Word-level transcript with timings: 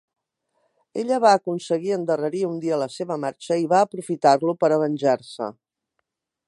Ella 1.01 1.19
va 1.25 1.33
aconseguir 1.39 1.93
endarrerir 1.97 2.41
un 2.47 2.57
dia 2.65 2.81
la 2.85 2.89
seva 2.95 3.19
marxa 3.27 3.59
i 3.65 3.69
va 3.75 3.83
aprofitar-lo 3.89 4.59
per 4.65 4.71
a 4.79 4.83
venjar-se. 4.87 5.55